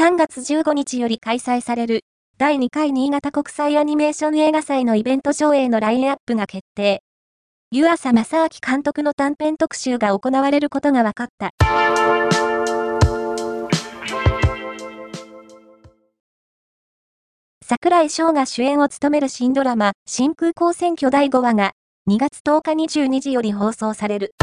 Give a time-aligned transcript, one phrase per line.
[0.00, 2.06] 3月15日より開催される
[2.38, 7.02] 第2回新潟国際アニメーション映画祭のイベント上映のラインアップが決定。
[7.70, 11.50] 湯浅正明監督の短編特集が行われることが分かった。
[17.62, 21.72] 桜井翔が主演を務める新ドラマ、新空港選挙第5話が
[22.08, 24.34] 2月10日22時より放送される。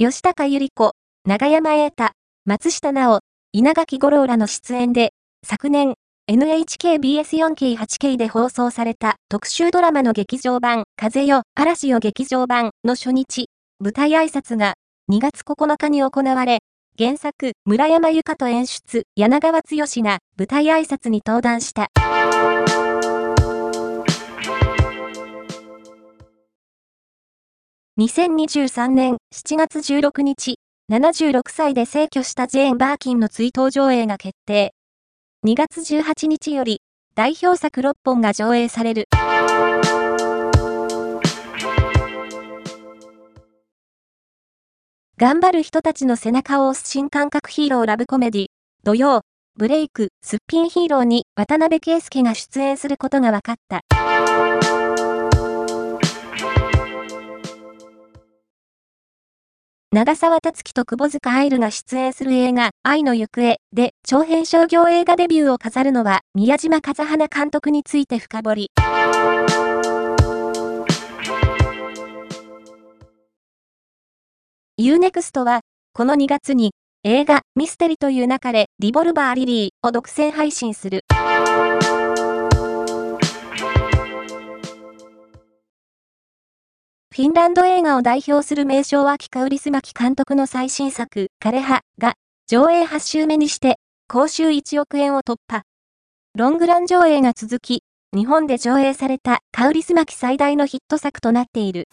[0.00, 0.92] 吉高由里子、
[1.24, 2.12] 長山瑛太、
[2.46, 3.18] 松下奈緒、
[3.52, 5.12] 稲垣吾郎らの出演で、
[5.44, 5.94] 昨年、
[6.30, 13.48] NHKBS4K8K で放送された特集ドラマの劇場版、風よ、嵐よ劇場版の初日、
[13.80, 14.74] 舞台挨拶が
[15.10, 16.60] 2月9日に行われ、
[16.96, 19.62] 原作、村山由佳と演出、柳川剛
[20.04, 21.88] が舞台挨拶に登壇した。
[27.98, 30.54] 2023年7月16日、
[30.88, 34.72] 76歳で逝去したジェーン・バーキンの追悼上映が決定。
[35.44, 36.80] 2月18日より、
[37.16, 39.08] 代表作6本が上映される。
[45.16, 48.46] 頑張る人たちの背中を押す新感覚ヒーローラブコメディ、
[48.84, 49.22] 土曜、
[49.56, 54.77] ブレイク、すっぴんヒーローに渡辺圭介が出演することが分かった。
[59.90, 68.70] 長澤達樹と窪塚愛流が出演する映画、愛の行方で長編商業映画デビューを飾るのは宮島和花監督について深掘り。
[74.78, 75.60] Unext は、
[75.94, 81.00] この2月に映画ミステリという中でリボルバーリリーを独占配信する。
[87.18, 92.14] フィンランド映画を代表する名称は北売マキ監督の最新作、枯葉が
[92.46, 95.62] 上映8週目にして、公衆1億円を突破。
[96.36, 97.82] ロングラン上映が続き、
[98.14, 101.86] 日本で上映されたカウリスマキ最大のヒット作となっている。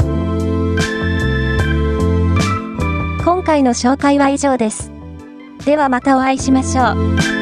[3.24, 4.92] 今回の紹介は以上です。
[5.66, 6.84] ではまたお会いしましょ
[7.32, 7.35] う。